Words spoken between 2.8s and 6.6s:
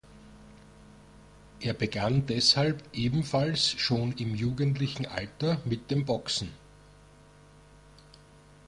ebenfalls schon im jugendlichen Alter mit dem Boxen.